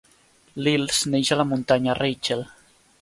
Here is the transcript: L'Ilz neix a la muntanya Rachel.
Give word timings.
L'Ilz 0.67 1.01
neix 1.15 1.31
a 1.35 1.37
la 1.41 1.45
muntanya 1.53 1.97
Rachel. 2.01 2.43